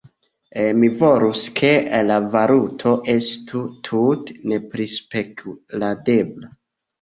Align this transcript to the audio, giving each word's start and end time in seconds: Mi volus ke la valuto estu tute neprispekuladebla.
Mi 0.77 0.87
volus 1.01 1.43
ke 1.59 1.69
la 2.11 2.17
valuto 2.35 2.93
estu 3.17 3.61
tute 3.89 4.39
neprispekuladebla. 4.53 6.53